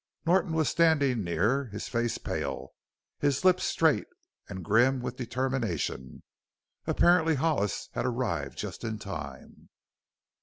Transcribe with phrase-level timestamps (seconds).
[0.25, 2.73] Norton was standing near, his face pale,
[3.19, 4.07] his lips straight
[4.49, 6.23] and grim with determination.
[6.87, 9.69] Apparently Hollis had arrived just in time.